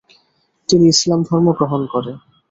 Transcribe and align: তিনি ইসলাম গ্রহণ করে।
তিনি 0.69 0.85
ইসলাম 0.93 1.19
গ্রহণ 1.57 1.81
করে। 1.93 2.11